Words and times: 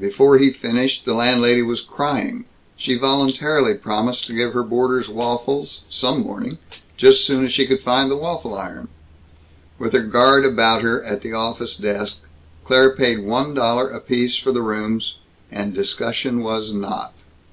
Before 0.00 0.36
he 0.38 0.50
finished, 0.50 1.04
the 1.04 1.14
landlady 1.14 1.62
was 1.62 1.80
crying... 1.80 2.44
she 2.76 2.96
voluntarily 2.96 3.74
promised 3.74 4.26
to 4.26 4.34
give 4.34 4.52
her 4.52 4.64
boarders 4.64 5.08
waffles, 5.08 5.82
some 5.88 6.22
morning, 6.22 6.58
jus' 6.96 7.20
soon 7.24 7.44
as 7.44 7.52
she 7.52 7.68
could 7.68 7.82
find 7.82 8.10
the 8.10 8.16
waffle 8.16 8.54
iron. 8.56 8.88
With 9.78 9.92
her 9.92 10.02
guard 10.02 10.44
about 10.44 10.82
her, 10.82 11.04
at 11.04 11.22
the 11.22 11.34
office 11.34 11.76
desk, 11.76 12.18
Claire 12.64 12.96
paid 12.96 13.20
one 13.24 13.54
dollar 13.54 13.88
apiece 13.88 14.34
for 14.34 14.50
the 14.50 14.60
rooms, 14.62 15.18
and 15.52 15.72
discussion 15.72 16.40
was 16.42 16.72
not. 16.72 17.12